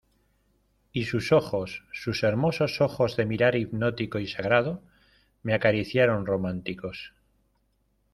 [0.93, 4.81] y sus ojos, sus hermosos ojos de mirar hipnótico y sagrado,
[5.43, 7.13] me acariciaron románticos.